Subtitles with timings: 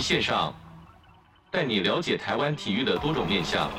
[0.00, 0.54] 线上，
[1.50, 3.70] 带你了解台湾体育的多种面相。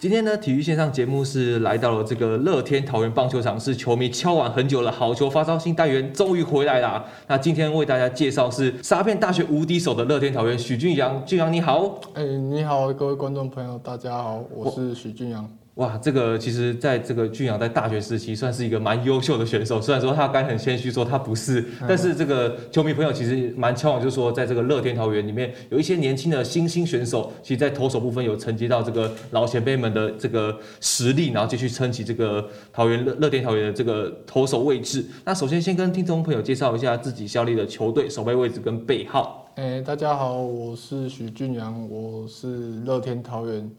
[0.00, 7.04] 今天呢，体育线上节目是来到了这个乐天桃园棒球场，是球迷敲碗很久了，好球发烧新单元终于回来啦。
[7.26, 12.00] 那今天为大家介绍是杀遍大学无敌手的乐天桃园许俊阳，俊阳你好。
[12.14, 15.46] 哎、你好，各位观众朋友，大家好，我是许俊阳。
[15.80, 35.02] 哇，这个其实在这个俊阳在大学时期算是一个蛮优秀的选手，虽然说他刚很谦虚说他不是，但是这个球迷朋友其实蛮期望，就是说在这个乐天桃园里面有一些年轻的新兴选手，其实在投手部分有承接到这个老前辈们的这个实力，然后继续撑起这个桃园乐乐天桃园的这个投手位置。
[35.24, 39.50] 那首先先跟听众朋友介绍一下自己效力的球队守备位置跟背号。
[39.56, 43.70] 哎、欸，大家好，我是许俊阳，我是乐天桃园。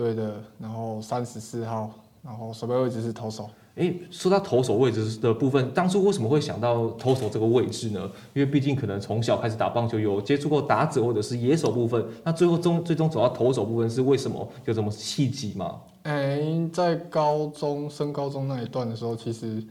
[0.00, 1.90] 对的，然后三十四号，
[2.22, 3.50] 然后守备位置是投手。
[3.74, 8.10] 哎，说到投手位置的部分，当初为什么会想到投手这个位置呢？
[8.32, 14.48] 因为毕竟可能从小开始打棒球，有接触过打者或者是野手部分，那最后终最终走到投手部分是为什么？
[14.64, 15.78] 有什么契机吗？
[16.04, 16.40] 哎，
[16.72, 19.62] 在高中升高中那一段的时候，其实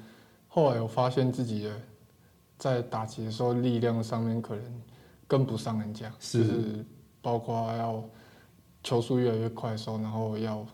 [0.48, 1.72] 后来有发现自己的
[2.60, 4.64] 在打击的时候力量上面可能
[5.28, 6.86] 跟不上人家，是，就是
[7.20, 8.04] 包括要。
[8.84, 10.66] 球速越来越快的时候，然后要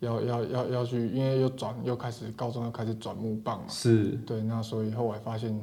[0.00, 5.58] 要要要要去，因为又转又开始高中又开始转木棒嘛，是对，那所以后来发现，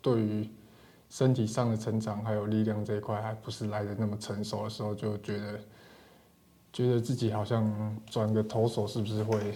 [0.00, 0.48] 对于
[1.08, 5.60] 身体上的成长还有力量这一块，还不是来的那么成熟的时候，就觉得
[6.72, 9.54] 觉得自己好像转个投手是不是会。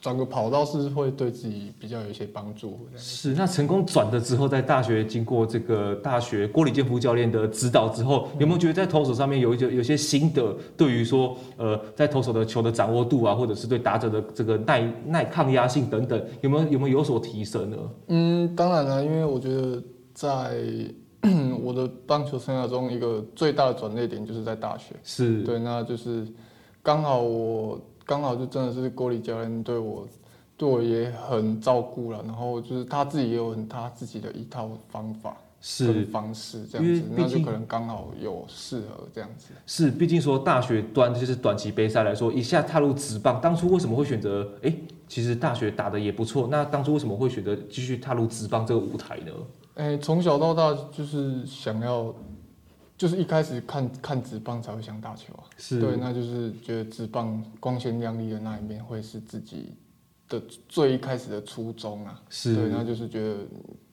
[0.00, 2.78] 转个跑道是会对自己比较有一些帮助。
[2.96, 10.56] 是，那成功转的之后，在大学经过这个大学郭李建夫教练的指导之后，有没有觉得在投手上面有一些有些心得？
[10.74, 17.76] 对于说，呃，在投手的球的掌握度啊，或者是对打者的这个耐耐抗压性等等，有没有有没有有所提升呢？
[18.08, 19.82] 嗯，当然了，因为我觉得
[20.14, 20.56] 在
[21.62, 24.94] 我的棒球生涯中，一个最大的转捩点就是在大学。
[25.04, 26.26] 是对，那就是
[26.82, 27.78] 刚好我。
[28.10, 30.04] 刚好就真的是郭里教练对我，
[30.56, 39.52] 对我也很照顾了，然后就是他自己也有很他自己的一套方法是方式这样子，那就可能刚好有适合这样子。
[39.64, 44.50] 是，毕竟说大学端就是短期杯赛来说，一下踏入职棒，当初为什么会选择？
[44.64, 44.74] 哎，
[45.06, 49.30] 其实大学打的也不错，那当初为什么会选择继续踏入职棒这个舞台呢？
[49.76, 52.12] 哎，从小到大就是想要。
[53.00, 55.80] 就是一开始看看职棒才会想打球啊，是。
[55.80, 59.74] 对，那就是觉得职棒光鲜亮丽的那一面会是自己
[60.28, 60.38] 的
[60.68, 63.38] 最一开始的初衷啊，是，对，那就是觉得。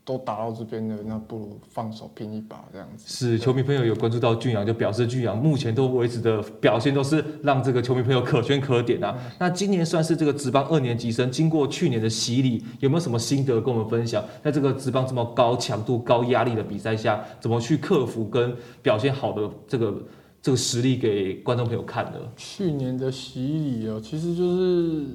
[0.08, 3.04] 都打到这边了，那不如放手拼一把这样子。
[3.06, 9.14] 是，球迷朋友有关注到俊阳，就表示俊阳目前都为止的表现都是让这个球迷朋友可圈可点啊。
[9.18, 14.24] 嗯、那今年算是这个职棒二年级生，经过去年的洗礼，有没有什么心得跟我们分享？
[14.42, 20.02] 在这个职棒这么高强度、高压力的比赛下，怎么去克服跟表现好的这个
[20.42, 22.20] 这个实力给观众朋友看呢？
[22.38, 25.06] 去年的洗礼哦，其实就是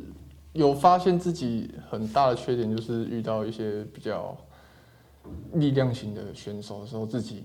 [0.52, 4.36] 有发现自己很大的缺点，就是遇到一些比较。
[5.54, 7.44] 力量型的选手的时候，自己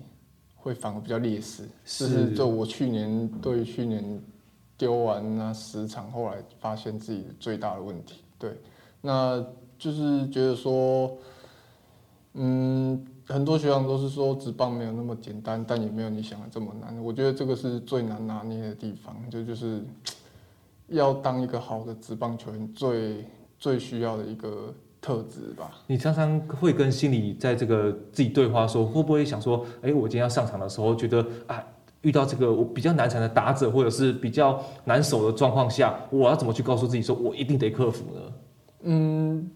[0.56, 1.68] 会反而比较劣势。
[1.86, 4.22] 是，就我去年对去年
[4.78, 8.24] 丢完那十场，后来发现自己最大的问题。
[8.40, 8.60] 对，
[9.02, 9.46] 那
[9.78, 11.12] 就是觉得说，
[12.34, 16.98] 嗯，很多学长都是说直棒没有那么简单，但也没有你想的这么难。
[17.04, 19.84] 我觉得这个是最难拿捏的地方，就就是
[20.88, 23.26] 要当一个好的直棒球员，最
[23.60, 24.74] 最需要的一个。
[25.00, 31.64] 特质吧，你常常会跟心里在这个自己对话说，会不会想说，哎，我今天要上场的时候，觉得啊，
[32.02, 38.22] 遇到这个我比较难缠的打者，或者是比较难守的状况下，我要怎么去告诉自己说，我一定得克服呢？
[38.84, 39.50] 嗯，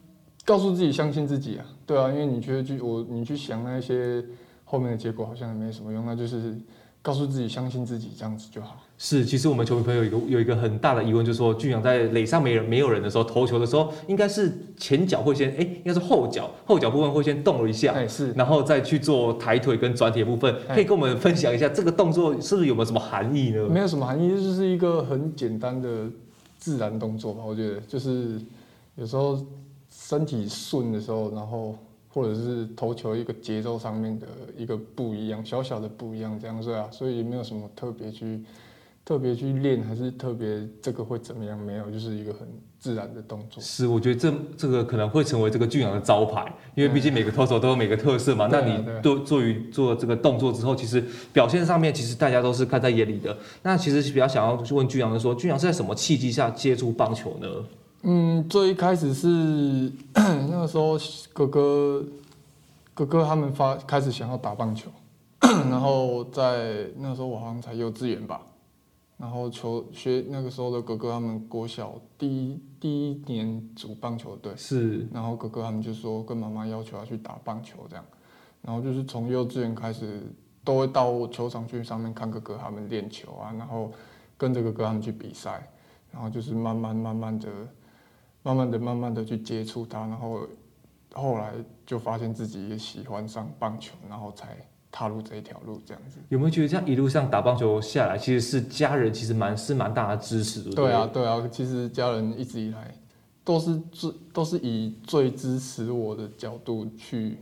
[0.45, 4.23] 告诉自己相信自己啊，对啊，因为你觉得就我你去想那些
[4.63, 6.55] 后面的结果好像也没什么用，那就是。
[7.01, 8.77] 告诉自己相信自己，这样子就好。
[8.97, 23.67] 是，其实我们球迷朋友有一个有一个很大的疑问，就是说，俊阳在垒上没人没有人的时候投球的时候，应该是前脚会先哎，应该是后脚后脚部分会先动了一下，哎是，然后再去做抬腿跟转体部分，可以跟我们分享一下这个动作是不是有没有什么含义呢？
[23.67, 26.07] 没有什么含义，就是一个很简单的
[26.59, 27.41] 自然动作吧。
[27.43, 28.39] 我觉得就是
[28.95, 29.43] 有时候
[29.89, 31.75] 身体顺的时候，然后。
[32.13, 34.27] 或者是投球一个节奏上面的
[34.57, 38.41] 一个不一样，小小的不一样这样子啊，所以也没有什么特别去
[39.03, 41.57] 特别去练，还是特别这个会怎么样？
[41.57, 42.47] 没有，就是一个很
[42.79, 43.61] 自然的动作。
[43.61, 48.47] 是，我觉得这这个可能会成为这个俊阳的招牌，因为毕竟每个投手都有每个特色嘛。
[48.51, 51.03] 那你做做于做这个动作之后，其实
[51.33, 53.35] 表现上面其实大家都是看在眼里的。
[53.63, 57.47] 那其实比较想要去问俊阳的说，俊阳是在什么契机下接触棒球呢？
[58.03, 59.27] 嗯，最一开始是
[60.15, 60.97] 那个时候
[61.33, 62.03] 哥哥
[62.93, 64.89] 哥哥他们发开始想要打棒球，
[65.69, 68.41] 然后在那时候我好像才幼稚园吧。
[69.17, 78.03] 然后球学那个时候的哥哥他们国小第一第一年组棒球队是，然后哥哥他们就说跟妈妈要求要去打棒球这样，
[78.63, 80.23] 然后就是从幼稚园开始
[80.63, 83.91] 都会到球场去上面看哥哥他们练球啊，然后
[84.39, 85.67] 跟着哥哥他们去比赛，
[86.11, 87.47] 然后就是慢慢慢慢的、
[88.43, 90.47] 慢慢的、慢慢的去接触它，然后
[91.13, 91.53] 后来
[91.85, 94.57] 就发现自己也喜欢上棒球，然后才。
[94.93, 100.71] 踏入这一条路，这样子有没有觉得这样一路上打棒球下来，其实是家人其实蛮是蛮大的支持的？
[100.71, 102.93] 对啊，对啊，其实家人一直以来
[103.45, 107.37] 都是最都是以最支持我的角度去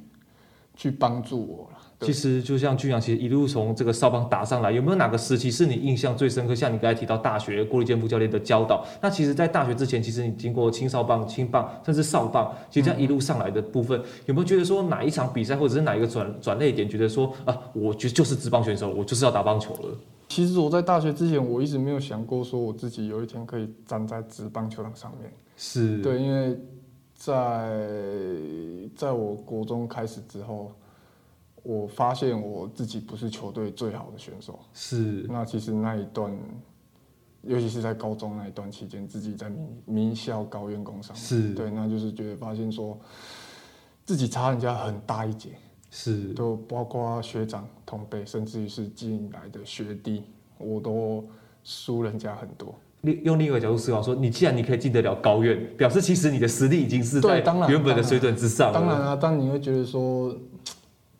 [0.76, 1.79] 去帮助我了。
[2.02, 6.56] 其实就像俊阳，其实一路从这个少棒打上来，有没有哪个时期是你印象最深刻？
[6.56, 19.98] 像你刚才提到大学郭立健副教练的教导，那其实，在大学之前，其实你经过青少棒、青棒，甚至少棒，其实这样一路上来的部分，嗯、有没有觉得说哪一场比赛，或者是哪一个转转捩点，觉得说啊，我觉就是职棒选手，我就是要打棒球了？
[20.30, 25.30] 其实我在大学之前，我一直没有想过说我自己有一天可以站在职棒球场上面。
[25.58, 26.58] 是对，因为
[27.14, 27.78] 在
[28.96, 30.72] 在我国中开始之后。
[31.64, 35.26] 我发现我自己不是球队最好的选手，是。
[35.30, 36.36] 那其实那一段，
[37.42, 39.52] 尤其是在高中那一段期间，自己在
[39.86, 42.98] 名校高院工商，是对，那就是觉得发现说，
[44.06, 45.50] 自己差人家很大一截，
[45.92, 46.34] 是。
[46.34, 50.24] 都包括学长同辈，甚至于是进来的学弟，
[50.58, 51.28] 我都
[51.64, 52.74] 输人家很多。
[53.02, 57.40] 另用另一个角度思考说，你既然你可以进得了高院，表示其实你的实力已经是在
[57.70, 58.74] 原本的水准之上。
[58.74, 60.34] 当然啊，当然你会觉得说。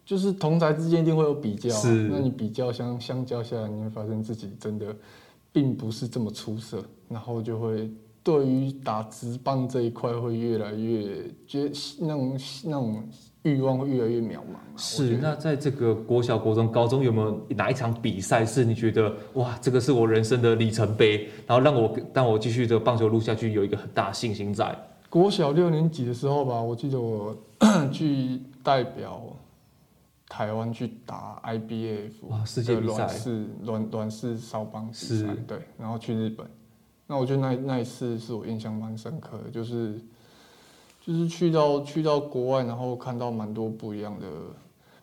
[0.10, 2.08] 就是同宅之间一定会有比较，是。
[2.12, 4.88] 那你比较相相较下来，你会发现自己真的
[5.52, 7.88] 并不是这么出色，然后就会
[8.24, 11.16] 对于打直棒这一块会越来越
[11.46, 13.04] 觉那种那种
[13.44, 14.58] 欲望会越来越渺茫。
[14.78, 15.16] 是。
[15.22, 24.76] 那在这个国小、国中、高中有没有哪一场比赛是你觉得哇，这个是我人生的里程碑，然后让我让我继续这个棒球路下去有一个很大的信心在？
[25.08, 27.38] 国小六年级的时候吧，我记得我
[27.94, 29.22] 去代表。
[30.30, 36.46] 台湾去打 IBF 世界软式软软式少棒比赛，对，然后去日本，
[37.08, 40.00] 那我觉得那那一次是我印象蛮深刻的，就是
[41.02, 44.28] 就是去到去到国外，然后看到蛮多不一样的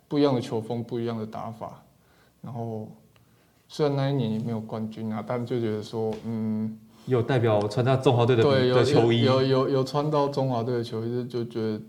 [0.06, 1.82] 不一样的球风，不一样的打法，
[2.40, 2.88] 然后
[3.67, 11.82] 虽然那一年也没有冠军啊，但就觉得说，嗯，有代表穿到中华队的的球衣，有有有有穿到中华队的球衣，就觉得。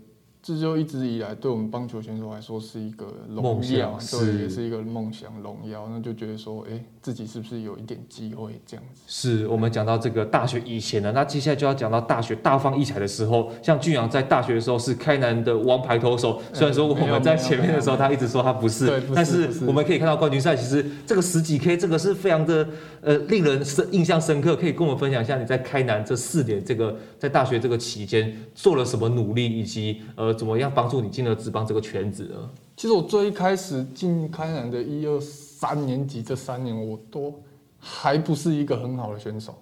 [0.48, 5.86] 这就一直以来对我们棒球选手来说是一个荣耀，对，也是一个梦想荣耀。
[5.90, 9.02] 那就觉得说，哎，自己是不是有一点机会这样子？
[9.06, 13.52] 是我们讲到这个大学以前的，那接下来就要讲到大学大放异彩的时候。
[13.62, 22.66] 像俊阳在大学的时候是开南的王牌投手，虽然说我们在前面的时候他一直说他不是，但是我们可以看到冠军赛，其实这个十几 K 这个是非常的
[23.02, 24.56] 呃令人深印象深刻。
[24.56, 30.37] 可以跟我们分享一下你在开南这四年这个在大学这个期间做了什么努力，以及呃。
[30.38, 32.50] 怎么样帮助你进了职棒这个圈子呢？
[32.76, 37.34] 其实我最一开始进开南的一二三年级这三年，我都
[37.80, 39.58] 还不是一个很好的选手，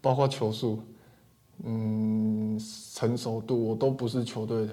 [0.00, 0.80] 包括球速，
[1.62, 2.60] 嗯，
[2.92, 4.72] 成熟度，我都不是球队的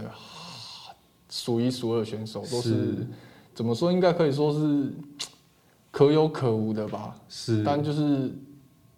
[1.30, 3.08] 数一数二选手，都是，是
[3.54, 3.92] 怎么说？
[3.92, 4.92] 应该可以说是
[5.92, 7.16] 可有可无的吧。
[7.30, 8.32] 是，但就是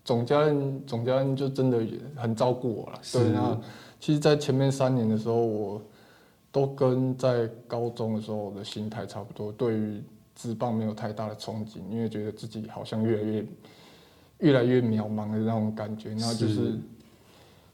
[0.06, 3.00] 总教练，总教练就真的也很照顾我了。
[3.12, 3.60] 对，那
[4.00, 5.82] 其实，在前面三年的时候，我。
[6.56, 10.02] 都跟在高中的时候的心态差不多，对于
[10.34, 13.46] 职棒没有太大的憧憬，因为觉得自己好像越来越
[14.40, 16.12] 越来越渺茫的那种感觉。
[16.12, 16.80] 然后就是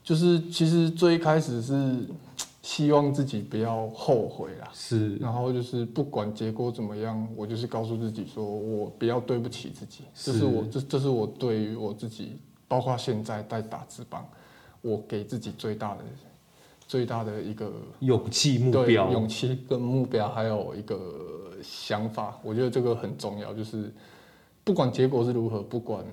[0.02, 2.04] 就是其实最开始是
[2.62, 5.14] 希望自己不要后悔啦，是。
[5.18, 12.36] 然后就是不管结果怎么样，我就是告诉自己说我不要对不起自己，这是我这这是我对于我自己，
[12.66, 14.28] 包括现在在打职棒，
[14.80, 16.02] 我给自己最大的。
[16.92, 23.54] 最大的一个勇气目标，勇气跟目标，还有一个想法，我觉得这个很重要。
[23.54, 23.90] 就是
[24.62, 26.04] 不管结果是如何，不管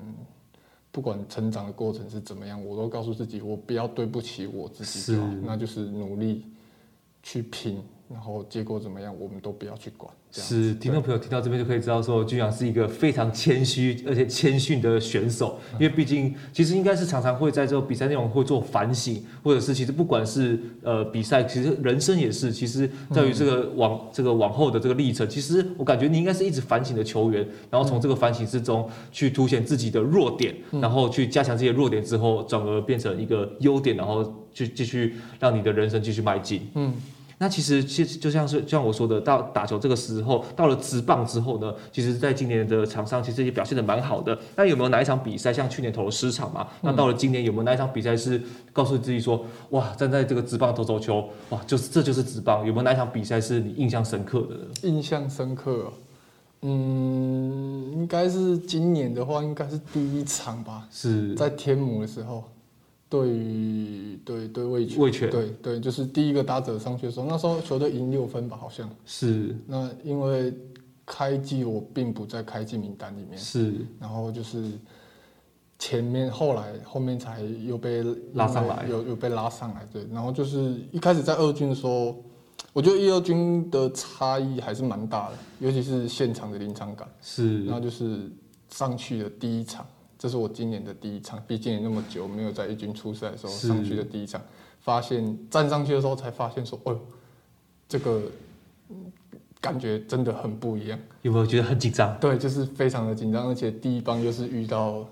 [0.89, 6.45] 不管成长的过程是怎么样，我都告诉自己，我不要对不起我自己，是，那就是努力
[7.21, 10.12] 去拼，然后结果怎么样，我们都不要去管。
[10.32, 36.68] 是，听众朋友听到这边就可以知道说，君阳是一个非常谦虚而且谦逊的选手，因为毕竟其实应该是常常会在这个比赛内容会做反省，或者是其实不管是呃比赛，其实人生也是，其实在于这个往、嗯、这个往后的这个历程，其实我感觉你应该是一直反省的球员，然后从这个反省之中去凸显自己的弱点，嗯、然后去加强这些弱点之后，转而变成一个优点，然后去继续让你的人生继续迈进。
[36.74, 36.92] 嗯。
[37.41, 44.38] 那其实，其实就像是就像我说的，到打球这个时候，到了直棒之后呢，其实，在今年的场上，其实也表现的蛮好的。
[44.58, 46.67] 那有没有哪一场比赛，像去年投了十场嘛？
[46.81, 48.41] 那到了今年，有没有哪一场比赛是
[48.74, 52.67] 告诉自己说，哇，站在这个直棒投投球，哇，就是这就是直棒？
[52.67, 54.89] 有没有哪一场比赛是你印象深刻的？
[54.89, 55.93] 印象深刻，
[56.62, 62.43] 嗯，应该是今年的话，应该是第一场吧，是在天母的时候。
[63.10, 69.56] 对于对对魏权，魏权对对，就是第一个打者上去的时候，那时候球队赢六分吧，好像是。
[69.66, 70.54] 那因为
[71.08, 73.74] 开季我并不在开季名单里面，是。
[74.00, 74.63] 然后就是
[75.80, 78.04] 前面后来后面才又被
[78.36, 80.06] 拉上来，又又被拉上来，对。
[80.13, 82.16] 然后就是一开始在二军的时候，
[82.74, 87.66] 我觉得一二军的差异还是蛮大的，尤其是现场的临场感，是。
[87.66, 88.30] 然后就是
[88.70, 89.84] 上去的第一场。
[90.20, 94.42] 这是我今年的第一场，毕竟那么久没有在一军出赛的时候上去的第一场，
[94.82, 96.98] 发现站上去的时候才发现说，哦、哎，
[97.88, 98.24] 这个
[99.62, 101.00] 感觉真的很不一样。
[101.22, 102.20] 有没有觉得很紧张？
[102.20, 105.06] 对，就是非常的紧张，而且第一棒又是遇到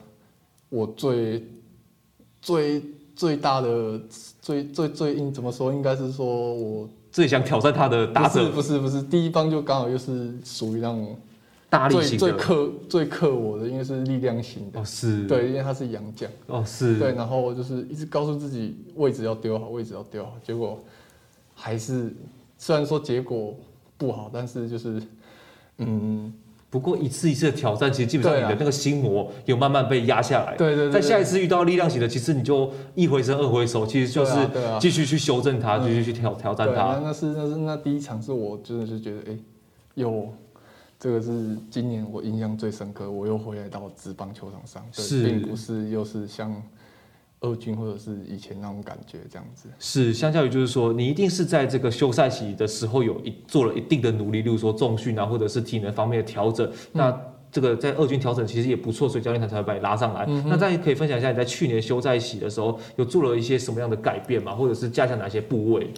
[0.68, 1.42] 我最
[2.42, 2.84] 最
[3.16, 3.98] 最大的
[4.42, 5.72] 最最最硬，怎么说？
[5.72, 8.52] 应该是说我最想挑战他的打者。
[8.52, 11.18] 不是不是不是，第一棒就刚好又是属于那种。
[11.70, 20.82] 大力型最最克最克我的，因为是力量型的，哦是，对，因为他是洋将，哦是，对，然后就是一直告诉自己位置要丢好，位置要丢好，结果
[21.54, 22.16] 还是
[22.58, 23.54] 虽然说结果
[23.98, 25.04] 不好，但是就是
[25.80, 26.32] 嗯，
[26.70, 34.34] 不过一次一次的挑战，其实基本上你的那个心魔有慢慢被压下来，对对，在下一次遇到力量型的，其实你就一回生二回熟，其实就是
[34.80, 36.94] 继续去修正它，继续去挑挑战它。
[36.94, 39.38] 那那是那是那第一场是我真的是觉得哎
[39.96, 40.34] 有。
[41.00, 46.60] 这个是今年我印象最深刻，我又回来到职棒球场上，对，并不是又是像
[47.40, 49.70] 二军或者是以前那种感觉这样子。
[49.78, 56.68] 是，相较于就是说，你一定是在这个休赛期的时候有一做了一定的努力，例如说重训啊，或者是体能方面的调整。
[56.68, 60.26] 嗯、那这个在二军调整其实也不错，所以教练团才会把你拉上来。
[60.28, 64.56] 嗯、那再可以分享一下你在去年休赛期的时候有做了一些什么样的改变吗？
[64.56, 65.94] 或者是加强哪些部位？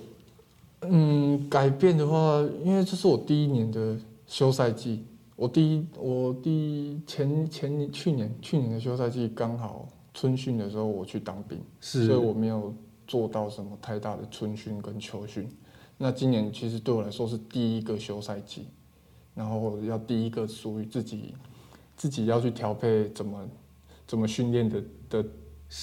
[0.81, 3.95] 嗯，改变的话，因为这是我第一年的。
[4.29, 5.03] 休赛季，
[5.35, 12.71] 我第一我第一前前去年去年的休赛季刚好春训的时候我去当兵，是，所以我没有
[13.07, 15.49] 做到什么太大的春训跟秋训。
[15.97, 18.67] 那今年其实对我来说是第一个休赛季，
[19.33, 21.33] 然后要第一个属于自己
[21.97, 23.49] 自己要去调配怎么
[24.05, 25.25] 怎么训练的的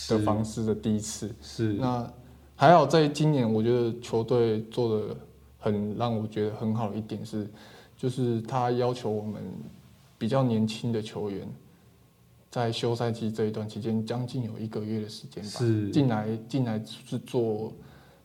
[0.09, 1.35] 的方式的第一次。
[1.43, 2.09] 是，那
[2.55, 5.17] 还好在今年我觉得球队做的
[5.59, 7.51] 很让我觉得很好的一点是。
[7.97, 9.43] 就是他要求我们
[10.19, 11.49] 比较年轻的球员，
[12.51, 17.73] 在休赛期这一段期间，将近有一个月的时间吧，是进来进来是做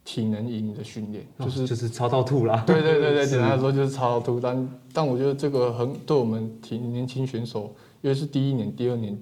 [0.03, 2.63] 体能营的训练，就是、哦、就是超到吐啦。
[2.67, 4.39] 对对对对， 简单来说就是超到吐。
[4.39, 9.17] 但但我觉得这个很对我们体年轻选手，因为是第一年、第二年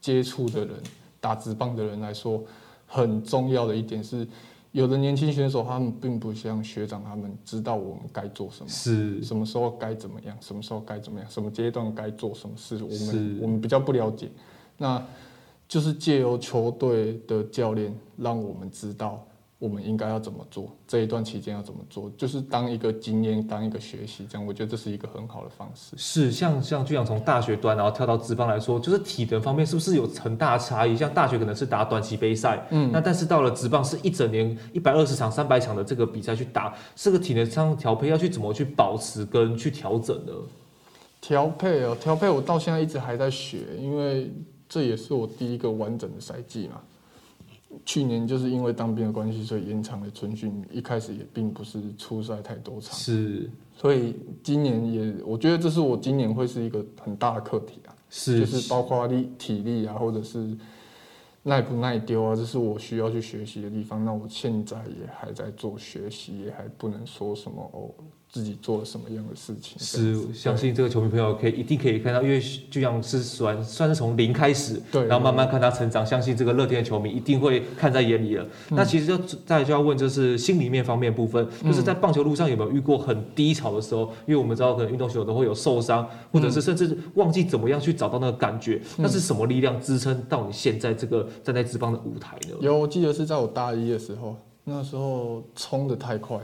[0.00, 0.76] 接触的人，
[1.20, 2.42] 打直棒的人来说，
[2.86, 4.26] 很重要的一点是。
[4.78, 14.30] 有的年轻选手，他们并不像学长，他们知道我们该做什么，是什么时候该怎么样，什么时候该怎么样，什么阶段该做什么事，我们我们比较不了解，
[14.76, 15.04] 那
[15.66, 19.26] 就是借由球队的教练，让我们知道。
[19.58, 20.70] 我们应该要怎么做？
[20.86, 22.08] 这一段期间要怎么做？
[22.16, 25.96] 就是当一个经验，当一个学习，这样我觉得这是一个很好的方式。
[25.96, 30.96] 是像像就像从大学端然后跳到职棒来说，就是体能方面是不是有很大的差异？
[30.96, 40.32] 像大学可能是打短期杯赛，嗯，那但是到了职棒是一整年一百二十场、三百场的这个比赛去打，这个体能上调配要去怎么去保持跟去调整呢？
[41.20, 44.30] 调配哦，调配我到现在一直还在学，因为
[44.68, 46.80] 这也是我第一个完整的赛季嘛。
[47.84, 50.64] 去年就是因为当兵的关系，所以延长了春训。
[50.70, 53.50] 一开始也并不是出赛太多场，是。
[53.76, 57.94] 所以今年也，我觉得这是我今年会是一个很大的课题啊。
[58.10, 60.56] 是，就是包括力体力啊，或者是
[61.42, 64.04] 耐不耐丢啊，这是我需要去学习的地方。
[64.04, 67.90] 那我现在也还在做学习，也还不能说什么哦，
[68.30, 69.78] 自己做了什么样的事情。
[69.78, 78.44] 是，相信这个球迷朋友可以一定可以看到，因为就像是算算是从零开始，对，然后慢慢看他成长，相信这个乐天的球迷一定会看在眼里了。
[78.70, 79.16] 嗯、那其实就
[79.46, 84.12] 再就要问，就是心里面方面部分，就是在棒球路上有没有遇过很低潮的时候？
[84.26, 92.56] 因为我们知道可能运动选手都会有受伤，或者是甚至忘记怎么样去找到那个感觉，嗯、那是什么力量支撑到你现在这个站在职棒的舞台呢？
[92.60, 96.38] 有，我记得是在我大一的时候，那时候冲得太快。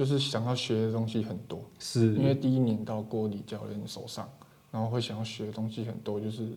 [0.00, 4.26] 就是想要学的东西很多，是因为第一年到郭李教练手上，
[4.72, 6.48] 然后会想要学的东西很多，就是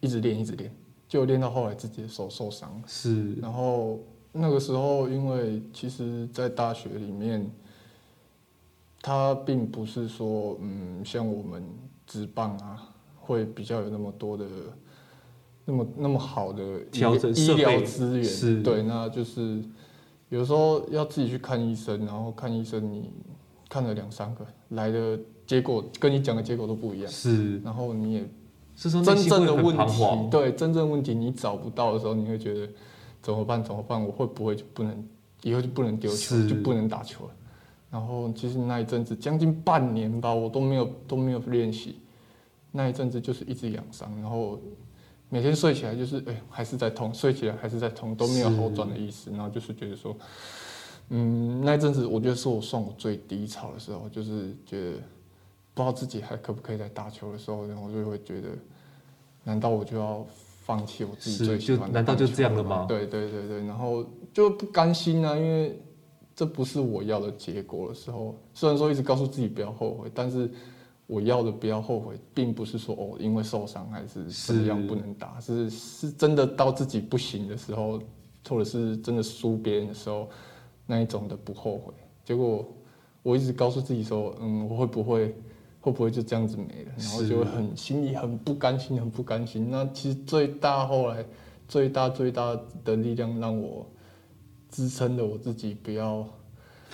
[0.00, 0.74] 一直练一直练，
[1.06, 2.82] 就练到后来自己的手受伤。
[2.86, 3.98] 是，然后
[4.32, 7.46] 那个时候，因为其实，在大学里面，
[9.02, 11.62] 他并不是说，嗯，像我们
[12.06, 12.88] 职棒啊，
[13.20, 14.46] 会比较有那么多的，
[15.66, 17.00] 那么那么好的医
[17.36, 18.24] 医疗资源。
[18.24, 19.62] 是，对，那就是。
[20.30, 23.10] 有时候要自己去看医生，然后看医生，你
[23.68, 27.10] 看了两三个，来的结果跟你讲的结果都不一样。
[27.10, 28.28] 是，然后你也
[28.76, 32.68] 真正的问题，对，真正问题你找不到的时候，你会觉得
[33.22, 33.62] 怎么办？
[33.62, 34.02] 怎么办？
[34.02, 35.08] 我会不会就不能
[35.42, 37.30] 以后就不能丢球，就不能打球了？
[37.90, 41.96] 然后其实那一阵子将近半年吧，我都没有都没有练习，
[42.72, 44.58] 那一阵子就是一直养伤，然后。
[45.30, 49.30] 每天睡起来就是哎、欸，还是在痛，睡起来还是在痛，都没有好转的意思。
[49.32, 50.16] 然后就是觉得说，
[51.08, 54.92] 嗯，那一阵子我觉得是我算我最低潮的时候，就是觉得
[55.72, 58.48] 不知道自己还可不可以再打球的时候，然后就会觉得，
[59.42, 60.24] 难道我就要
[60.64, 61.94] 放弃我自己最喜欢的？
[61.94, 62.86] 难道就这样了吗？
[62.88, 65.76] 对对对对，然后就不甘心啊，因为
[66.36, 68.36] 这不是我要的结果的时候。
[68.52, 70.48] 虽然说一直告诉自己不要后悔，但是。
[71.06, 78.00] 我要的不要后悔，并不是说哦，因为受伤还是怎么样不能打，是是真的到自己不行的时候，
[78.48, 80.28] 或者是真的输别人的时候，
[80.86, 81.92] 那一种的不后悔。
[82.24, 82.66] 结果
[83.22, 85.34] 我一直告诉自己说，嗯，我会不会
[85.80, 89.70] 会不会就这样子没了，然后就很心里很不甘心，很不甘心。
[89.70, 91.22] 那其实最大后来
[91.68, 93.86] 最大最大的力量让我
[94.70, 96.26] 支撑的我自己不要。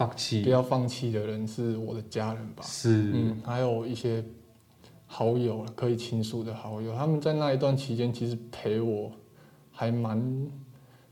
[0.01, 2.63] 放弃，不要放弃的人是我的家人吧？
[2.63, 4.25] 是，嗯，还有一些
[5.05, 9.13] 好友，可以倾诉的好友，他们在那一段期间其实陪我
[9.71, 10.51] 还蛮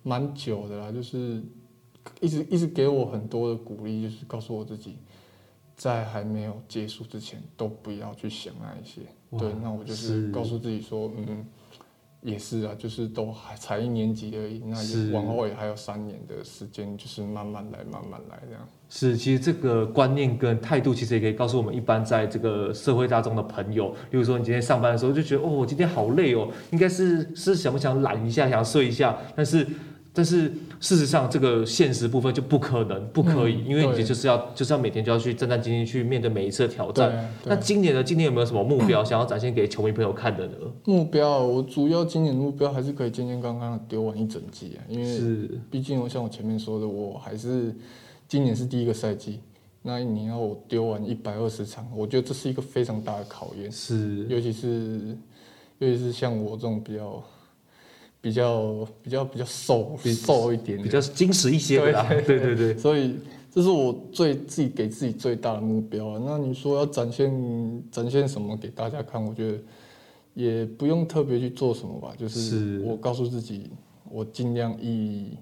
[0.03, 1.43] 蛮久的啦，就是
[2.23, 4.97] 一直一直给我很多的鼓励，就是告诉我自己，
[5.77, 9.03] 在还没有结束之前都不要去想那一些。
[9.39, 11.45] 对，那我就是告诉自己说，嗯。
[12.21, 18.69] 也是啊，就是都还才一年级而已，那也往后也还有三年的时间，就是慢慢来，慢慢来这样。
[18.89, 29.67] 是，其实这个观念跟态度，其实也可以告诉我们一般在这个社会大众的朋友，比如说你今天上班的时候就觉得，哦，我今天好累哦，应该是是想不想懒一下，想睡一下，但是。
[30.11, 37.31] 但是事实上，这个现实部分就不可能，不可以，嗯、因为你就是要就是要每天就要去战战兢兢去面对每一次的挑战。
[37.45, 38.03] 那今年呢？
[38.03, 40.55] 今年有没有什么目标想要展现给球迷朋友看的呢？
[40.87, 47.73] 目标，我主要今年的目标还是可以健健康康的丢完一整季啊，因为是，毕竟我像我前面说的，我还是
[48.29, 49.41] 今年是第一个赛季，
[49.83, 53.73] 那你要我丢完一百二十场，我觉得这是一个非常大的考验。
[53.73, 55.17] 是，尤其是
[55.79, 57.23] 尤其是像我这种比较。
[58.21, 62.05] 比较比较比较瘦，瘦一点，比较精实一些的。
[62.09, 63.15] 对对对，对，所以
[63.49, 66.23] 这是我最自己给自己最大的目标啊。
[66.27, 67.31] 那你说要展现
[67.93, 69.25] 展现什么给大家看？
[69.25, 69.59] 我觉得
[70.35, 73.71] 也不用特别去做什么吧，就是我告诉自己，
[74.11, 75.39] 我尽量以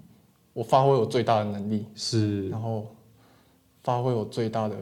[0.57, 2.87] 我发挥我最大的能力，是，然后
[3.83, 4.75] 发挥我最大的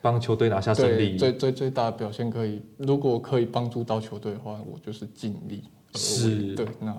[0.00, 5.64] 帮球队拿下胜利，最最最大的表现可以，如果可以帮助到球队的话，我就是尽力。
[5.96, 6.96] 是，对，那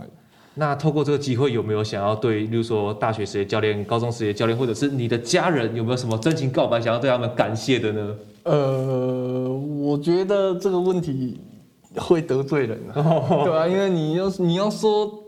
[0.56, 8.16] 那透过这个机会，有没有想要对，例如说大学时的教练、高中时的教练，或者是你的家人，有没有什么真情告白，想要对他们感谢的呢？
[8.44, 11.40] 呃，我觉得这个问题
[11.96, 15.24] 会得罪人啊，哦、 对啊，因为你要你要说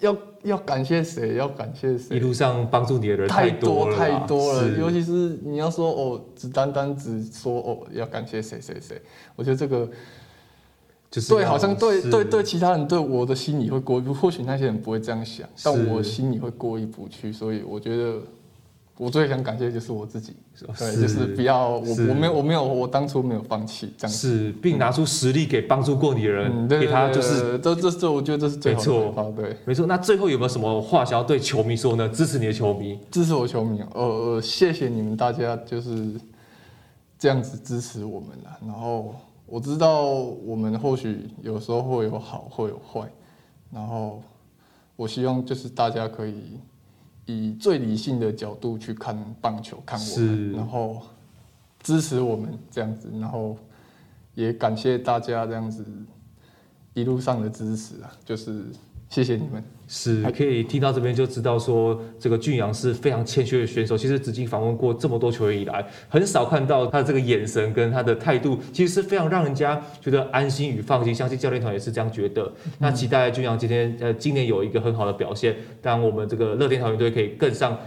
[0.00, 9.00] 要要感谢谁，要感谢谁，一路上帮助你的人太多太多，太多了，尤其是你要说哦，只单单只说哦，要感谢谁谁谁，
[9.36, 9.88] 我觉得这个。
[11.28, 18.22] 对，好像对对对，其他人对我的心里会过或许那些人不会这样想，但我心里会过意不去，所以我觉得
[18.98, 20.34] 我最想感谢的就是我自己，
[20.78, 29.86] 对，就是不要我我没有我没有我当初没有放弃这样子，是，并拿出实力给帮助过你的人，给他就是这这这，我觉得这是最好的方法，对，没错。
[29.86, 32.08] 那最后有没有什么话想要对球迷说呢？
[32.08, 36.12] 支持你的球迷，支持我球迷，呃呃，谢谢你们大家就是
[37.18, 39.14] 这样子支持我们了，然后。
[39.44, 43.06] 我知道我们或许有时候会有好，会有坏，
[43.70, 44.22] 然后
[44.96, 46.58] 我希望就是大家可以
[47.32, 51.02] 以最理性的角度去看棒球，看我们，然后
[51.80, 53.56] 支持我们这样子，然后
[54.34, 55.84] 也感谢大家这样子
[56.94, 58.66] 一路上的支持啊，就是。
[59.12, 59.62] 谢谢你们，
[59.94, 63.94] 是可以听到这边就知道说，这个俊阳是非常谦虚的选手。
[63.94, 71.14] 其实紫金访问过这么多球员以来，很少看到他的这个眼神跟他的态度，其实是非常让人家觉得安心与放心。
[71.14, 72.42] 相信教练团也是这样觉得。
[72.64, 77.78] 嗯、那期待俊阳今天呃今年有一个很好的表现，当我们这个乐天桃园队可以更上，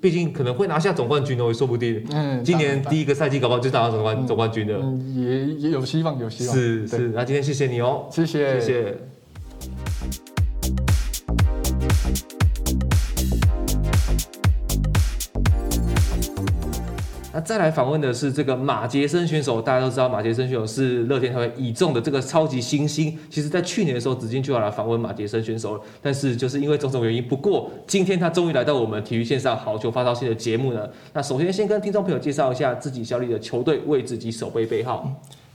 [0.00, 2.04] 毕竟可能会拿下总冠军哦，也说不定。
[2.10, 4.74] 嗯，今年第一个赛季搞不好就拿到总冠、嗯、总冠军的。
[4.82, 6.56] 嗯，也也有希望，有希望。
[6.56, 10.31] 是是，那今天谢谢你哦，谢谢谢谢。
[17.34, 23.18] 那再来访问的是这个马杰森选手，大家都知道马杰森选手是乐天桃园倚重的这个超级新星。
[23.30, 30.86] 其实，在去年的时候，紫金就要来访问马杰森选手了，但是就是因为种种原因，不过今天他终于来到我们体育线上好球发烧线的节目呢。
[31.14, 35.10] 那首先先跟听众朋友介绍一下自己效力的球队位置及守备背号。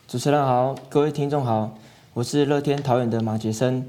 [0.07, 1.77] 主持人好，各位听众好，
[2.15, 3.85] 我是乐天桃园的马杰森，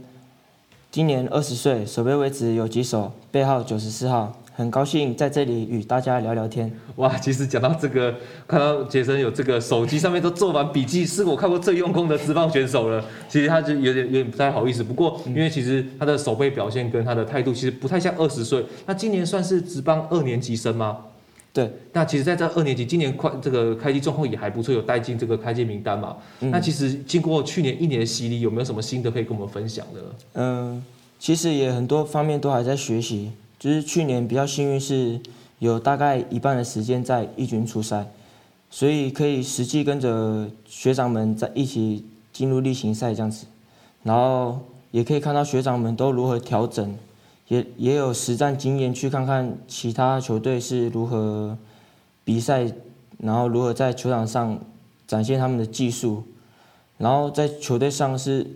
[0.90, 4.34] 今年二十岁，守备位置有几手，背号九十四号。
[4.58, 6.68] 很高兴在这里与大家聊聊天。
[6.96, 8.12] 哇，其实讲到这个，
[8.44, 13.04] 看到杰森有这个手机上面都做完笔记，是我看过最用功的职棒选手了。
[13.28, 18.66] 其实他就有点有点不太好意思，不过因为其实他的手背表现跟他的态度其实不太像二十岁。
[18.84, 20.96] 那今年算是职棒二年级生吗？
[21.52, 21.70] 对。
[21.92, 26.16] 那其实在这二年级，今年快这个开机状况也还不错，有带进这个开机名单嘛。
[26.40, 26.50] 嗯。
[26.50, 30.00] 那其实经过去年一年的洗礼，有没有什么心得可以跟我们分享的？
[30.34, 30.82] 嗯，
[31.18, 33.32] 其实也很多方面都还在学习。
[33.58, 35.20] 就是去年比较幸运，是
[35.58, 38.06] 有大概一半的时间在一军出赛，
[38.70, 43.46] 所以可以实际跟着学长们在一起进入例行赛这样子，
[44.04, 44.60] 然后
[44.92, 46.96] 也可以看到学长们都如何调整，
[47.48, 51.58] 也也有实战经验去看看其他球队是如何
[52.22, 52.72] 比赛，
[53.18, 54.56] 然后如何在球场上
[55.08, 56.22] 展现他们的技术，
[56.96, 58.46] 然后在球队上是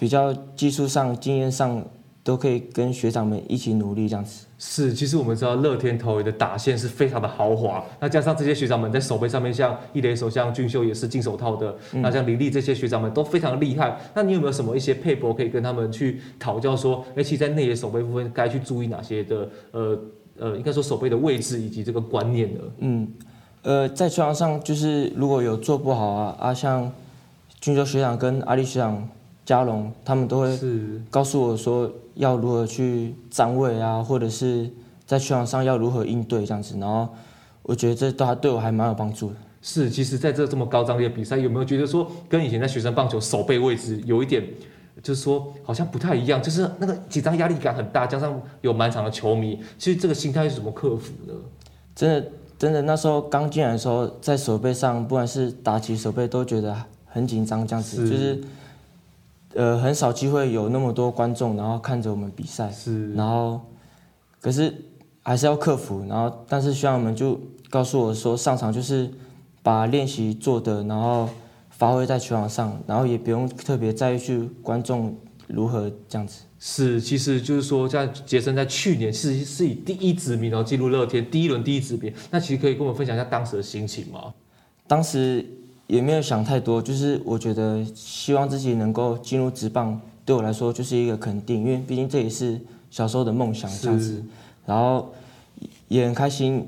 [0.00, 1.80] 比较技术上、经验上。
[2.22, 4.44] 都可以跟学长们一起努力，这样子。
[4.58, 13.98] 是，其实我们知道乐天桃园的打线是非常的豪华，那加上这些学长们在手背上面，像一垒手像俊秀也是金手套的，嗯、那像林立这些学长们都非常厉害。
[14.14, 19.98] 那你有没有什么一些配博可以跟他们去讨教说，哎，其实在内野手背部分该去注意哪些的，呃
[20.38, 22.60] 呃，应该说手背的位置以及这个观念呢？
[22.80, 23.08] 嗯，
[23.62, 26.92] 呃，在球场上就是如果有做不好啊啊，像
[27.62, 29.08] 俊秀学长跟阿力学长。
[29.44, 30.58] 嘉龙他们都会
[31.10, 34.70] 告诉我说要如何去站位啊，或者是
[35.06, 37.08] 在球场上要如何应对这样子，然后
[37.62, 39.36] 我觉得这对他对我还蛮有帮助的。
[39.60, 44.42] 是，其实在这这么高张力的比赛，有没有觉得说跟以前在学生棒球守备位置有一点，
[45.02, 51.34] 就是说好像不太一样，就是那个紧张压力感很大，加上有满场的球迷，其实这个心态是怎么克服的？
[51.94, 56.74] 真的真的，那时候刚进来的时候，在守备上，不管是打起守备，都觉得
[57.06, 58.40] 很紧张，这样子是就是。
[59.54, 63.60] 呃，很少机会有那么多观众，然后看着我们比赛，是，然后，
[64.40, 64.72] 可是
[65.22, 69.10] 还是要克服，然后，但是学长们就告诉我说，上场就是
[69.60, 71.28] 把练习做的，然后
[71.70, 75.16] 发挥在球场上，然后也不用特别在意去观众
[75.48, 76.42] 如何这样子。
[76.60, 84.32] 是，其实就是说，像杰森在去年是是以第一指名然后进入乐天第一轮第一指名，那其实可以跟我们分享一下当时的心情吗？
[84.86, 85.44] 当时。
[85.90, 92.60] 也没有想太多，就是我觉得希望自己能够进入职棒，对我来说就是一个肯定，因为毕竟这也是
[92.92, 94.22] 小时候的梦想这样子。
[94.64, 95.12] 然后
[95.88, 96.64] 也很开心，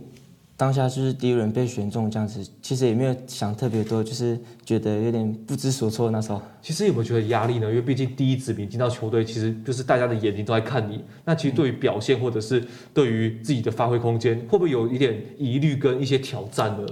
[0.57, 6.43] 当下就是第一轮被选中这样子，其实也没有想特别多，就是觉得有点不知所措那时候。
[6.61, 7.69] 其实有没有觉得压力呢？
[7.69, 11.01] 因为毕竟第一指名进到球队，其实就是大家的眼睛都在看你。
[11.25, 16.87] 那其实对于表现或者是对于自己的发挥空间，会不会有一点疑虑跟一些挑战呢？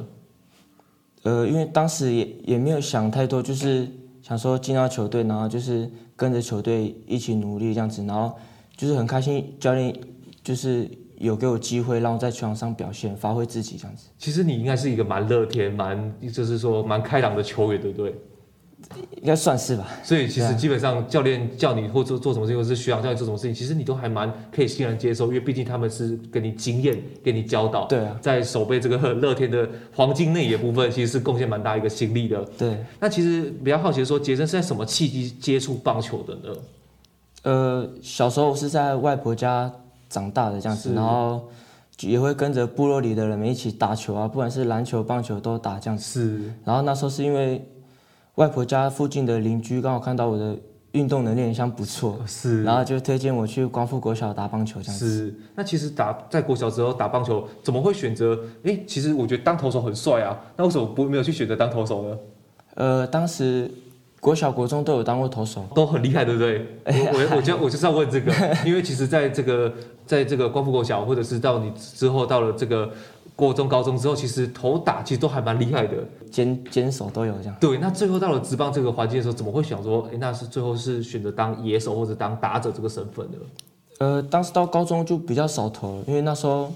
[1.23, 3.87] 呃，因为当时也也没有想太多，就是
[4.23, 8.35] 想说进到球队，然后就是跟着球队一起努力这样子，然后
[8.77, 9.95] 就是很开心，教练
[10.43, 14.09] 就是有给我机会让我在球场上表现，发挥自己这样子。
[14.19, 18.15] 其实你应该是一个蛮乐天、蛮就是说蛮开朗的球员，对不对？
[19.17, 27.87] 应该算是吧，所以其实基本上教练叫你或做做什么事情，或是学长叫你做什么事情，其实你都还蛮可以欣然接受，因为毕竟他们是给你经验，给你教导。
[27.87, 32.43] 对啊，在守备这个乐天的黄金内野部分，其实是贡献蛮大一个心力的。
[32.57, 36.57] 对，那其实比较好奇的说，杰森是在什么契机接触棒球的呢？
[37.43, 39.71] 呃，小时候是在外婆家
[40.09, 41.49] 长大的这样子，然后
[42.01, 46.03] 也会跟着部落里的人们一起打球啊，不管是篮球、棒球都打这样子。
[46.03, 47.63] 是，然后那时候是因为。
[48.41, 50.57] 外婆家附近的邻居刚好看到我的
[50.93, 55.07] 运动能力好像不错，是，然后就推荐我去光复国小打棒球这样子。
[55.07, 58.41] 是，那其实打在国小之后打棒球，怎么会选择？
[58.65, 62.19] 哎，其实我觉得当投手很帅啊，那为什么不没有去选择当投手呢？
[62.77, 63.71] 呃，当时
[64.21, 66.67] 国小国中都有当过投手，都很厉害，对不对？
[67.13, 68.33] 我我我就我就是要问这个，
[68.65, 69.71] 因为其实在这个
[70.07, 72.91] 在这个光复国小，或者是到你之后到了这个。
[73.41, 75.97] 国中、高中之后，其实投打其实都还蛮厉害的，
[76.31, 77.57] 肩肩手都有这样。
[77.59, 83.39] 对，那最后到了职棒这个环境的时候，怎么会想说，哎，那是最后是选择当野手或者当打者这个身份呢？
[83.99, 86.71] 呃，当时到高中就比较少投了，因为那时候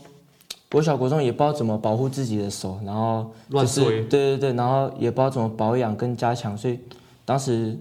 [0.72, 6.81] 国小、国中也不知道怎么保护自己的手，然后就是乱推，对对对，然后也不知道怎么保养跟加强，所以
[7.27, 7.79] 当时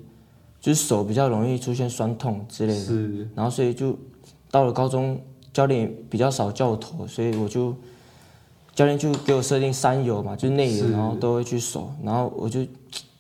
[0.59, 2.79] 就是手比较容易出现酸痛之类的。
[2.79, 3.97] 是，然后所以就
[4.51, 5.17] 到了高中，
[5.53, 7.73] 教练比较少叫我投，所以我就。
[8.75, 12.65] 教练就给我设定三游嘛，就是内野，然后都会去守，然后我就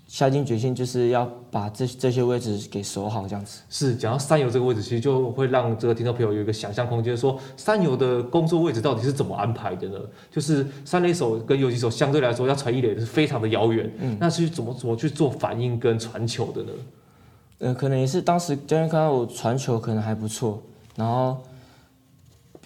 [0.07, 3.61] 下定决心，就是要把这这些位置给守好，这样子。
[3.69, 9.99] 是，讲到三游这个位置，其实就会让这个听众朋友有一个想象空间，说三游的工作位置到底是怎么安排的呢？
[10.31, 16.71] 就是三垒手跟游击手相对来说要传一垒是非常的遥远，嗯，那是怎么怎么去做反应跟传球的呢？
[17.59, 20.61] 呃，可能也是当时教练看到我传球可能还不错，
[20.95, 21.37] 然后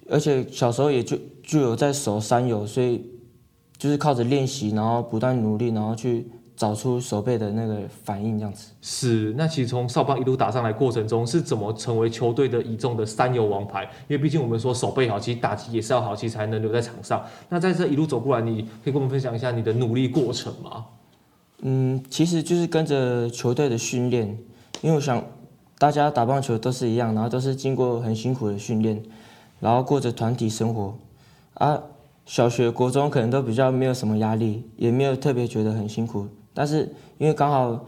[0.10, 1.18] 而且小时候也就。
[1.48, 3.10] 就有在守三游，所以
[3.78, 8.68] 就是靠着练习，然后不断努力，然后去找出手背的那个反应，这样子。
[8.82, 13.84] 是，那其实从少棒一路打上来过程中，是怎么成为球队的倚重的三游王牌？
[13.84, 17.24] 因为毕竟我们说手背好，其实打击也是要好，其实才能留在场上。
[17.48, 20.86] 那在这一路走过来，你可以跟我们分享一下你的努力过程吗？
[21.62, 24.28] 嗯，其实就是跟着球队的训练，
[24.82, 25.24] 因为我想
[25.78, 29.02] 大家打棒球都是一样，然后都是经过很辛苦的训练，
[29.62, 30.94] 然后过着团体生活。
[31.58, 31.82] 啊，
[32.26, 36.28] 小学、国中可能都比较没有什么压力，也没有特别觉得很辛苦。
[36.54, 37.86] 但是因为刚好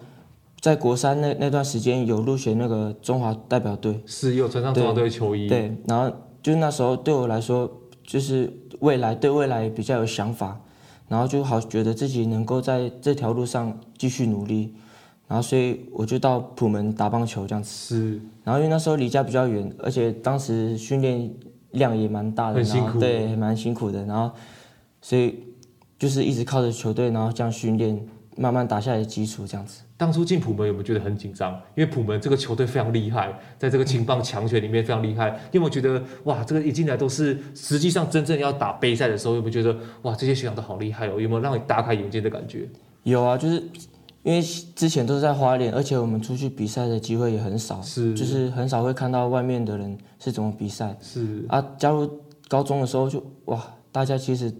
[0.60, 5.47] 在国三那那段时间有入选那个中华代表队，是有穿上中华队球衣。
[5.47, 7.71] 对，然后就那时候对我来说，
[8.03, 10.60] 就是未来对未来比较有想法，
[11.08, 14.73] 然后就好觉得自己能够在这条路上继续努力，
[15.27, 17.69] 然后所以我就到普门打棒球这样子。
[17.69, 21.32] 是，然后因为那时候离家比较远，而且当时训练。
[21.71, 24.05] 量也蛮大的，很辛苦，对，蛮辛苦的。
[24.05, 24.32] 然后，
[25.01, 25.43] 所以
[25.97, 27.99] 就是一直靠着球队，然后这样训练，
[28.38, 29.82] 慢慢打下来的基础，这样子。
[29.97, 31.53] 当初进普门有没有觉得很紧张？
[31.75, 35.38] 因为普门这个球队非常厉害，在这个青棒强权里面非常厉害。
[35.51, 41.19] 有没有觉得哇，这个一进来都是实际上真正要打杯赛的时候，有没有觉得哇，这些学长都好厉害哦？
[41.19, 42.67] 有没有让你大开眼界的感觉？
[43.03, 43.62] 有啊，就是。
[44.23, 51.65] 因为之前都是在花莲，而且我们出去比赛的机会也很少，是，就是很少会看到外面的人是怎么比赛，是啊。
[51.77, 52.10] 加入
[52.47, 54.53] 高中的时候就哇，大家其实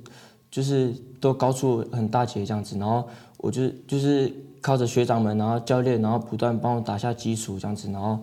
[0.50, 8.20] 就是都高出很大截这样子，然后我就就是靠着学长们，然后教练，然后不断帮我打下基础这样子，然后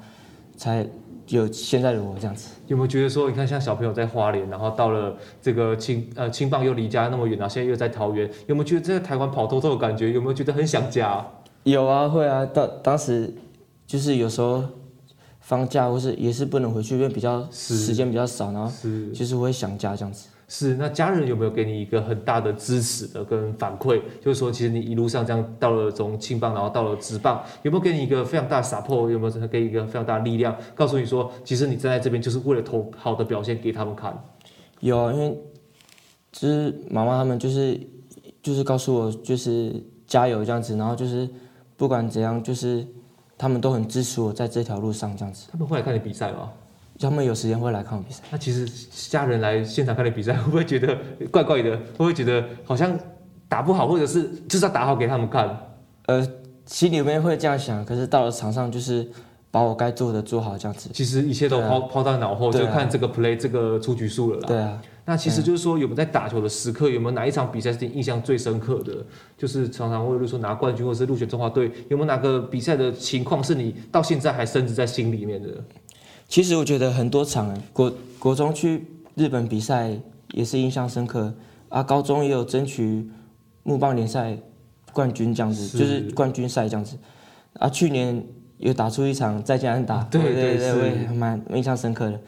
[0.56, 0.86] 才。
[1.28, 10.12] 有现在的我这样子，有没有觉得说，你看像小朋友在花莲，然后到了这个青呃青棒又离家那么远，然后现在又在桃园，有没有觉得在台湾跑透透的感觉？
[10.12, 11.26] 有没有觉得很想家？
[11.64, 12.46] 有啊，会啊。
[12.46, 13.34] 当当时
[13.86, 14.62] 就是有时候
[15.40, 18.70] 放假或是也是不能回去，因为比较时间比较少，然后
[19.12, 20.28] 就是会想家这样子。
[20.48, 24.00] 是，那家人有没有给你一个很大的支持的跟反馈？
[24.20, 29.10] 就是说，其实你一路上这样到了从青棒，然后到了职棒，有没有给你一个非常大的 support？
[29.10, 34.16] 有没有给你一个非常大的力量，告诉你说，其实你站在这边就是为了投好的表现给他们看？
[34.78, 35.36] 有啊，因为
[36.30, 37.80] 就是妈妈他们就是
[38.40, 39.74] 就是告诉我就是
[40.06, 41.28] 加油这样子，然后就是
[41.76, 42.86] 不管怎样，就是
[43.36, 45.48] 他们都很支持我在这条路上这样子。
[45.50, 46.52] 他们会来看你比赛吗？
[46.98, 48.22] 他们有时间会来看我比赛。
[48.30, 48.66] 那其实
[49.10, 50.96] 家人来现场看你比赛，会不会觉得
[51.30, 51.70] 怪怪的？
[51.70, 52.98] 会不会觉得好像
[53.48, 55.58] 打不好，或者是就是要打好给他们看？
[56.06, 56.26] 呃，
[56.64, 59.08] 心里面会这样想，可是到了场上就是
[59.50, 60.88] 把我该做的做好这样子。
[60.92, 64.48] 其实一切都抛抛到脑后，就看这个 play 这个出局数了啦。
[64.48, 64.80] 对啊。
[65.08, 68.92] 那其实就是说，有没有在打球的时刻，有没有哪一场比赛是你印象最深刻的？
[69.38, 75.48] 就是常常会说拿冠军，或是入选中华队，有没有哪个比赛的情况是你到现在还深植在心里面的？
[76.28, 78.84] 其实我觉得很多场，国国中去
[79.14, 79.96] 日本比赛
[80.32, 81.32] 也是印象深刻
[81.68, 83.08] 啊，高中也有争取
[83.62, 84.36] 木棒联赛
[84.92, 86.96] 冠军这样子，是就是冠军赛这样子
[87.54, 87.68] 啊。
[87.68, 88.22] 去年
[88.58, 92.20] 有打出一场再见安打，对对对，我也蛮印象深刻的。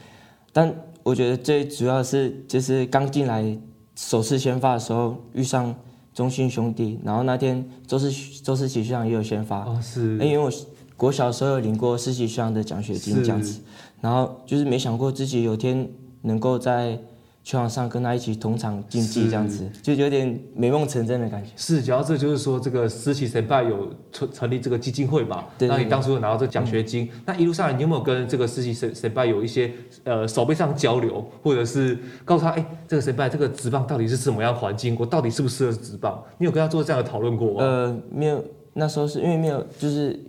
[0.53, 3.59] 但我觉得最主要是就是刚进来
[3.97, 5.75] 首次先发的时候遇上
[6.15, 8.11] 中信兄弟，然后那天周世
[8.43, 10.51] 周世奇学长也有先发，哦是，因为我
[10.97, 13.61] 国小的时候有领过世奇学长的奖学金这样子。
[14.01, 15.89] 然后就是没想过自己有天
[16.23, 16.99] 能够在
[17.45, 21.51] 球场上跟他一起同场竞技，这样子就有点美梦成真的感觉。
[21.57, 25.47] 是，主要这就是说，这个思齐先辈有成成立这个基金会嘛？
[25.57, 25.67] 对。
[25.67, 29.73] 那你当初有拿到这个奖学金，嗯、那一路上你有没有跟这个思齐先先辈有一些
[30.05, 36.23] 呃手背上交流，或者是告诉他，哎，这个先辈这个职棒到底是什么样环境，我到底适不适合职棒？
[36.37, 37.65] 你有跟他做这样的讨论过吗？
[37.65, 40.21] 呃，没有，那时候是因为没有，就是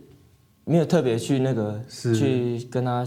[0.63, 3.05] 没有特别去那个去跟他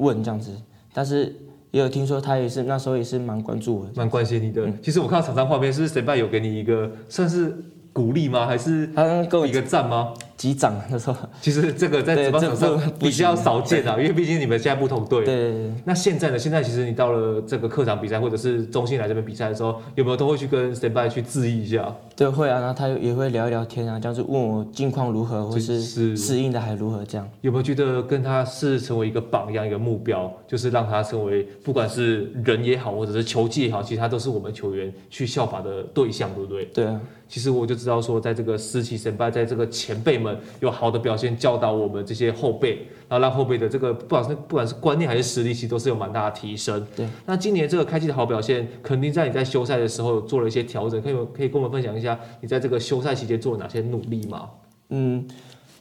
[0.00, 0.50] 问这样子，
[0.92, 1.32] 但是。
[1.72, 4.66] 也有听说他也是那时候也是蛮关注我的，蛮关心你的。
[4.66, 7.56] 嗯、其实我看到场上画面，是不是谁爸有给你一个算是
[7.92, 8.44] 鼓励吗？
[8.44, 10.12] 还是他给我一个赞吗？
[10.40, 15.22] 击掌那时候，其实这个在职棒场上比较少见啊，因为毕竟你们现在不同队。
[15.22, 15.70] 对。
[15.84, 16.38] 那现在呢？
[16.38, 21.94] 现在其实你到了这个客场比赛，或者是中信来这边比赛的时候，有没有都会去跟 Standby 去致意一下？
[22.16, 22.58] 对，会啊。
[22.58, 27.28] 然后他也会聊一聊天啊，这样子问我近况如何，或是适应的还如何这样。
[27.42, 36.64] 有没有觉得跟他是成为一个榜样、一个目标，就是让他成为不管是人也好，或者是球技也好，其实他都是我们球员去效法的对象，对不对？
[36.64, 36.98] 对啊。
[37.30, 46.84] 其实我就知道说，在这个思齐先辈，在这个前辈们有好的表现，教导我们这些后辈，然后让后辈的这个不管是不管是观念还是实力，其实都是有蛮大的提升。
[46.96, 47.06] 对。
[47.24, 54.50] 那今年这个开季的好表现，肯定在你在休赛的时候做了一些调整，可以可以跟我们分享一下你在这个休赛期间做了哪些努力吗？
[54.88, 55.24] 嗯，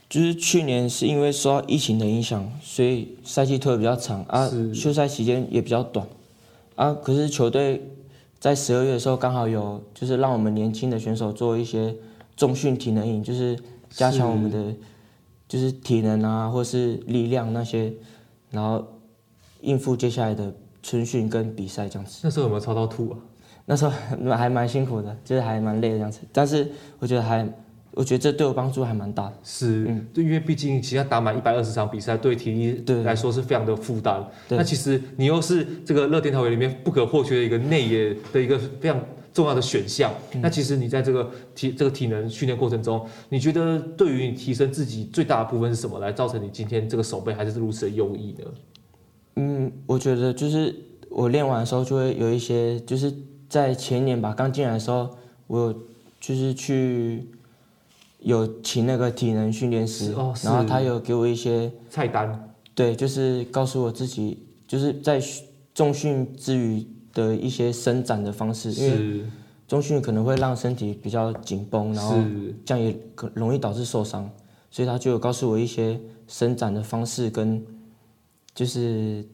[0.08, 6.08] 就是去年是因为受到疫情的影响，所以赛季拖得比较长啊，休赛期间也比较短
[6.76, 7.82] 啊，可是球队。
[8.40, 11.96] 在十二月的时候，刚好有就是让我们年轻的选手做一些
[12.36, 14.74] 重训体能营，就是加强我们的
[15.48, 17.94] 就是体能啊，或是力量那些，
[18.50, 18.86] 然后
[19.62, 22.22] 应付接下来的春训跟比赛这样子。
[22.24, 23.18] 那时候有没有操到吐啊？
[23.66, 23.92] 那时候
[24.36, 27.48] 还蛮辛苦的，就是还蛮累的这样子，但是我觉得还。
[27.96, 34.24] 我觉得这对我帮助还蛮大的，是，嗯，对，因为毕竟其实打满一百二十场比赛，对体力来说是非常的负担。
[34.48, 40.14] 那其实你又是这个乐天桃园里面不可或缺的一个内野的一个非常重要的选项。
[40.34, 48.46] 嗯、那其实你在这个体这个体能训练过程中，你觉得对于你提升自己最大的部分是什么，来造成你今天这个手背还是如此的优异呢？
[49.38, 50.74] 嗯，我觉得就是
[51.10, 53.12] 我练完的时候就会有一些，就是
[53.50, 55.10] 在前年吧，刚进来的时候，
[55.48, 55.76] 我
[56.20, 57.28] 就是去。
[58.20, 65.22] 有请那个体能训练师，哦、然后他有给我一些菜单，对，就是告诉我自己，就是在
[65.74, 69.26] 重训之余的一些伸展的方式，因为
[69.68, 72.16] 重训可能会让身体比较紧绷，然后
[72.66, 74.30] 这样也可容易导致受伤，
[74.70, 77.66] 所以他就有告诉我一些伸展的方式跟
[78.54, 79.26] 就是。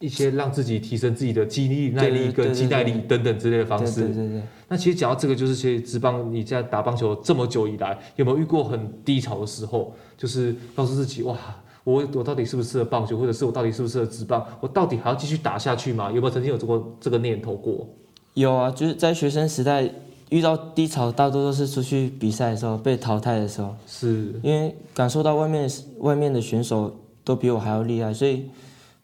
[0.00, 4.00] 一些让自己提升自己的肌力、耐力跟肌耐力等等之类的方式。
[4.02, 4.42] 对对对，对。
[4.68, 9.94] 那其实讲到这个，就是其实职棒你在打棒球这么久以来，有没有遇过很低潮的时候？
[10.18, 11.36] 就是告诉自己，哇，
[11.84, 14.44] 我我到底适不适合棒球，或者是我到底适不适合职棒？
[14.60, 16.10] 我到底还要继续打下去吗？
[16.10, 17.88] 有没有曾经有过这个念头过？
[18.34, 19.88] 有啊，就是在学生时代
[20.28, 23.74] 遇到低潮，大多都是出去比赛的时候被淘汰的时候。
[23.86, 24.34] 是。
[24.42, 28.44] 因为感受到外面外面的选手都比我还要厉害，所以。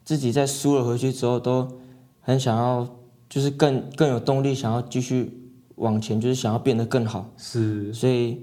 [0.03, 1.67] 自己在输了回去之后，都
[2.19, 2.87] 很想要，
[3.29, 5.31] 就是更更有动力，想要继续
[5.75, 7.29] 往前，就是想要变得更好。
[7.37, 8.39] 是，所以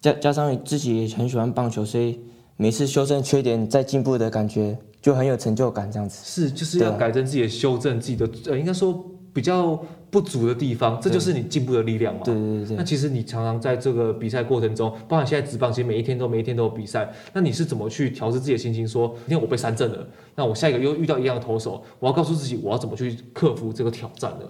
[0.00, 2.20] 加加上自己也很喜欢棒球，所以
[2.56, 6.18] 每次修正缺点再进步的感觉就很有成就感，这样子。
[6.24, 9.04] 是，就是要改正自己的修正自己的，呃，应该说。
[9.36, 9.78] 比较
[10.10, 12.20] 不足的地方，这就是你进步的力量嘛。
[12.24, 12.76] 对对对。
[12.76, 17.12] 那其实你常常在这个比赛过程中，包含现在职棒，其实每一天都每一天都有比赛。
[17.32, 18.86] 那你是怎么去调适自己的心情？
[18.86, 24.46] 说今天我被三振了，那我下一个又遇到一样的投手，我要告诉自己我要怎么去克服这个挑战呢？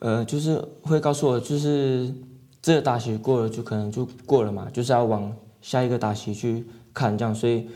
[0.00, 2.12] 呃，就是会告诉我，就是
[2.62, 7.66] 这个打席过了就可能就过了嘛，就是要往下一个打席去看，这样，所以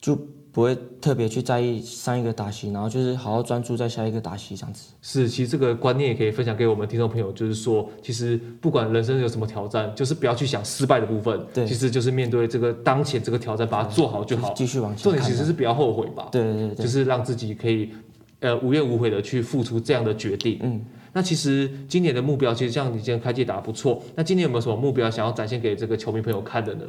[0.00, 0.16] 就。
[0.52, 4.92] 不会特别去在意上一个打席，然后就是好好专注在下一个打席这样子。
[5.00, 15.04] 是，其实这个观念也可以分享给我们听众朋友，就是说，其实不管人生有什么挑战，就是不要去想失败的部分，对，其实就是面对这个当前这个挑战，把它做好就好，继续往前。
[15.04, 16.28] 重点其实是不要后悔吧。
[16.32, 17.90] 对对对，就是让自己可以
[18.40, 20.58] 呃无怨无悔的去付出这样的决定。
[20.62, 26.84] 嗯，那其实今年的目标，其实像你今天开季打得不错，那今年有没有什么目标想要展现给这个球迷朋友看的呢？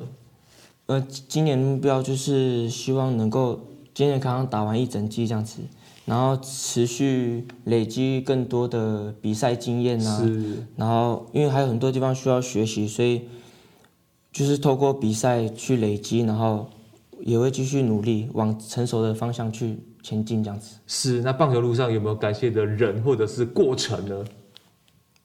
[0.92, 3.60] 呃，今年目标就是希望能够。
[3.94, 5.60] 健健康康打完一整季这样子，
[6.06, 10.66] 然后持续累积更多的比赛经验啊，是。
[10.78, 13.24] 然后因为还有很多地方需要学习，所以
[14.32, 16.70] 就是透过比赛去累积，然后
[17.20, 20.78] 也会继续努力往成熟的方向去前进这样子。
[20.88, 21.22] 是。
[21.22, 24.24] 那棒球路上有没有感谢的人或者是过程呢？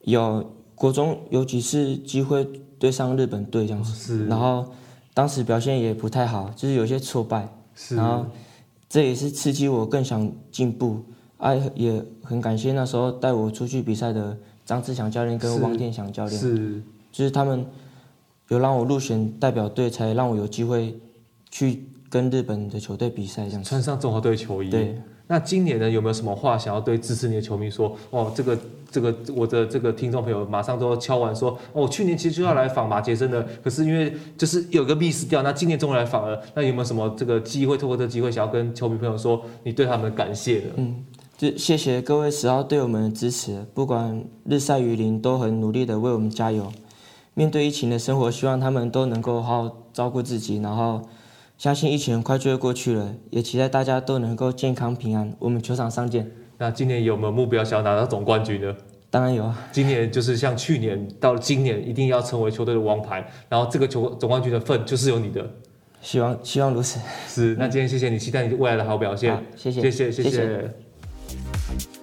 [0.03, 2.45] 有，国中有几次机会
[2.77, 4.27] 对上日本队这样子，是。
[4.27, 4.67] 然后
[5.17, 7.95] 当时表现也不太好，就是有些挫败，是。
[7.95, 8.23] 然后。
[8.89, 11.03] 这也是刺激我更想进步
[11.35, 17.65] 啊，也很感谢那时候带我出去比赛的张志强教练跟汪天祥教练，是，就是他们
[18.47, 20.97] 有让我入选代表队，才让我有机会
[21.51, 24.69] 去跟日本的球队比赛，这样穿上中华队球衣。
[24.69, 24.97] 对。
[25.29, 27.93] 那今年呢，有没有什么话想要对支持你的球迷说？
[28.11, 28.57] 哦，这个
[28.89, 36.41] 这个我的这个听众朋友马上都敲完说，哦，我去年其实就要来访马杰森的，可是因为就是有个 miss 掉，那今年终于来访了。
[36.55, 40.67] 那有没有什么这个机会，透过这机会，想要跟球迷朋友说你对他们的感谢的？
[40.77, 41.03] 嗯，
[41.37, 46.71] 就谢谢各位十号对我们的支持，不管日晒雨淋都很努力的为我们加油。
[47.33, 51.01] 面对疫情的生活，希望他们都能够好好照顾自己，然后。
[51.57, 55.33] 相信疫情很快就会过去了，也期待大家都能够健康平安。
[55.39, 56.29] 我们球场上见。
[56.59, 58.75] 那今年有没有目标想要拿到总冠军呢？
[59.09, 59.67] 当然有啊。
[59.71, 63.27] 今年就是像去年到今年，一定要成为球队的王牌。
[63.49, 65.49] 然后这个球总冠军的份就是有你的。
[65.99, 66.99] 希望希望如此。
[67.27, 67.55] 是。
[67.55, 69.35] 那今天谢谢你，期待你未来的好表现。
[69.55, 70.29] 谢谢，谢谢，谢谢。
[70.29, 71.96] 谢谢。